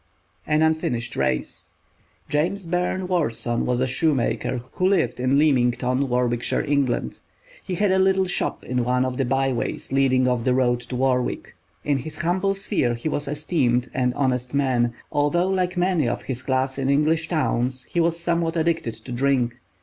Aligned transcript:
AN 0.47 0.63
UNFINISHED 0.63 1.15
RACE 1.15 1.73
JAMES 2.27 2.65
BURNE 2.65 3.07
WORSON 3.07 3.67
was 3.67 3.79
a 3.79 3.85
shoemaker 3.85 4.61
who 4.71 4.87
lived 4.87 5.19
in 5.19 5.37
Leamington, 5.37 6.09
Warwickshire, 6.09 6.65
England. 6.65 7.19
He 7.63 7.75
had 7.75 7.91
a 7.91 7.99
little 7.99 8.25
shop 8.25 8.63
in 8.63 8.83
one 8.83 9.05
of 9.05 9.17
the 9.17 9.25
by 9.25 9.53
ways 9.53 9.91
leading 9.91 10.27
off 10.27 10.43
the 10.43 10.55
road 10.55 10.79
to 10.79 10.95
Warwick. 10.95 11.55
In 11.83 11.99
his 11.99 12.17
humble 12.17 12.55
sphere 12.55 12.95
he 12.95 13.09
was 13.09 13.27
esteemed 13.27 13.91
an 13.93 14.11
honest 14.13 14.55
man, 14.55 14.95
although 15.11 15.49
like 15.49 15.77
many 15.77 16.07
of 16.07 16.23
his 16.23 16.41
class 16.41 16.79
in 16.79 16.89
English 16.89 17.27
towns 17.29 17.83
he 17.83 17.99
was 17.99 18.19
somewhat 18.19 18.55
addicted 18.57 18.93
to 19.05 19.11
drink. 19.11 19.59